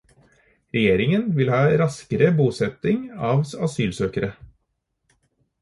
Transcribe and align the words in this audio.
Regjeringen 0.77 1.27
vil 1.35 1.51
ha 1.55 1.59
raskere 1.83 2.31
bosetting 2.39 3.05
av 3.29 3.45
asylsøkere. 3.69 4.31